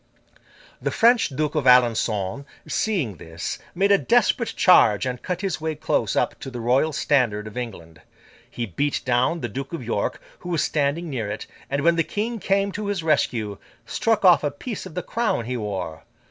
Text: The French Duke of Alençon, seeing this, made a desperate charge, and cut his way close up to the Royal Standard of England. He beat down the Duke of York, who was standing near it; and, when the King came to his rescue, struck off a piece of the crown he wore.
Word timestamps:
The 0.81 0.89
French 0.89 1.29
Duke 1.29 1.53
of 1.53 1.65
Alençon, 1.65 2.45
seeing 2.67 3.17
this, 3.17 3.59
made 3.75 3.91
a 3.91 3.99
desperate 3.99 4.55
charge, 4.55 5.05
and 5.05 5.21
cut 5.21 5.41
his 5.41 5.61
way 5.61 5.75
close 5.75 6.15
up 6.15 6.39
to 6.39 6.49
the 6.49 6.59
Royal 6.59 6.91
Standard 6.91 7.45
of 7.45 7.55
England. 7.55 8.01
He 8.49 8.65
beat 8.65 9.03
down 9.05 9.41
the 9.41 9.47
Duke 9.47 9.73
of 9.73 9.83
York, 9.83 10.19
who 10.39 10.49
was 10.49 10.63
standing 10.63 11.07
near 11.11 11.29
it; 11.29 11.45
and, 11.69 11.83
when 11.83 11.97
the 11.97 12.03
King 12.03 12.39
came 12.39 12.71
to 12.71 12.87
his 12.87 13.03
rescue, 13.03 13.59
struck 13.85 14.25
off 14.25 14.43
a 14.43 14.49
piece 14.49 14.87
of 14.87 14.95
the 14.95 15.03
crown 15.03 15.45
he 15.45 15.55
wore. 15.55 16.03